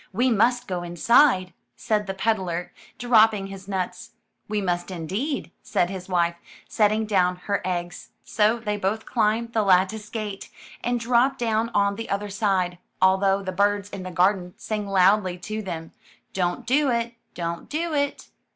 [0.11, 4.13] '*We must go inside," said the peddler, dropping his nuts.
[4.47, 8.09] *'We must indeed,'' said his wife, setting down her eggs.
[8.23, 10.49] So they both climbed the lattice gate,
[10.83, 15.37] and dropped down on the other side, although the birds in the garden sang loudly
[15.37, 17.13] to them, *' Don't do it.
[17.35, 18.29] Don't do it."